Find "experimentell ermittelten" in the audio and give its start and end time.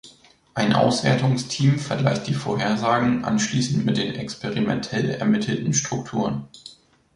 4.15-5.75